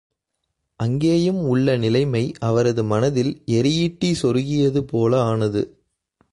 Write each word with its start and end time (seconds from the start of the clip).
அங்கேயும் 0.79 1.41
உள்ள 1.43 1.77
நிலைமை 1.77 2.33
அவரது 2.39 2.83
மனதில் 2.83 3.43
எரியீட்டி 3.47 4.13
சொருகியது 4.21 4.81
போல 4.81 5.21
ஆனது. 5.23 5.63